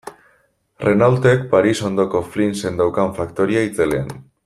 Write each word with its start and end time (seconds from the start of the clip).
Renaultek 0.85 1.45
Paris 1.53 1.75
ondoko 1.91 2.25
Flinsen 2.33 2.83
daukan 2.83 3.15
faktoria 3.23 3.67
itzelean. 3.71 4.15